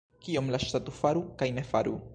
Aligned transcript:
Kion 0.27 0.47
la 0.55 0.59
ŝtato 0.63 0.95
faru 1.01 1.25
kaj 1.43 1.55
ne 1.59 1.71
faru? 1.75 1.99